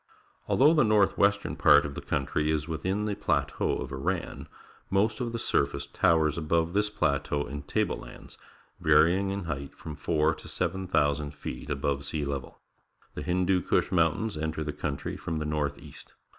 [0.47, 4.47] —Although the north western part of the country is witliin the Plateau of Iran,
[4.89, 8.35] most of the surface towers above this plateau in table lands,
[8.79, 12.59] varying in height from four to seven thousand feet above sea level.
[13.13, 16.15] The Hindu Kush Moun tains enter the country from the north east.